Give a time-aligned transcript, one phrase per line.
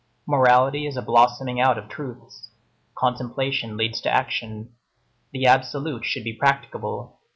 [0.27, 2.49] Morality is a blossoming out of truths.
[2.97, 4.73] Contemplation leads to action.
[5.31, 7.19] The absolute should be practicable.